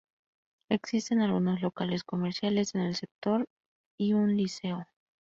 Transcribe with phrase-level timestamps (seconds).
[0.71, 3.47] Existen algunos locales comerciales en el sector
[3.99, 4.87] y un liceo.